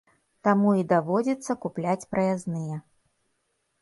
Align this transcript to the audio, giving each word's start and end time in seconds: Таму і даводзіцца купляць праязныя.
Таму 0.47 0.71
і 0.81 0.85
даводзіцца 0.93 1.57
купляць 1.67 2.07
праязныя. 2.15 2.83